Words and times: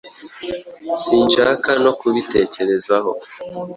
Sinshaka 1.03 1.69
no 1.83 1.91
kubitekerezaho. 1.99 3.11